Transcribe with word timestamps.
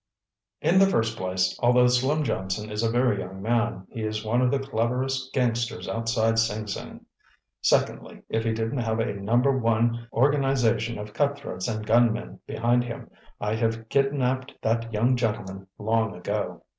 "In 0.63 0.79
the 0.79 0.87
first 0.87 1.15
place, 1.15 1.55
although 1.61 1.85
Slim 1.85 2.23
Johnson 2.23 2.71
is 2.71 2.81
a 2.81 2.89
very 2.89 3.19
young 3.19 3.39
man, 3.39 3.85
he 3.91 4.01
is 4.01 4.25
one 4.25 4.41
of 4.41 4.49
the 4.49 4.57
cleverest 4.57 5.31
gangsters 5.31 5.87
outside 5.87 6.39
Sing 6.39 6.65
Sing. 6.65 7.05
Secondly, 7.61 8.23
if 8.27 8.43
he 8.43 8.51
didn't 8.51 8.79
have 8.79 8.99
an 8.99 9.07
A 9.09 9.13
No. 9.21 9.35
1 9.39 10.07
organization 10.11 10.97
of 10.97 11.13
cutthroats 11.13 11.67
and 11.67 11.85
gunmen 11.85 12.39
behind 12.47 12.83
him, 12.83 13.11
I'd 13.39 13.59
have 13.59 13.89
kidnapped 13.89 14.55
that 14.63 14.91
young 14.91 15.15
gentleman 15.17 15.67
long 15.77 16.15
ago. 16.15 16.63